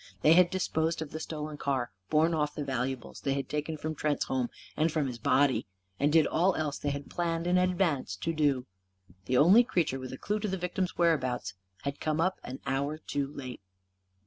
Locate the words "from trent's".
3.77-4.25